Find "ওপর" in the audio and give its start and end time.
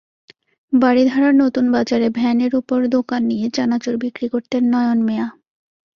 2.55-2.79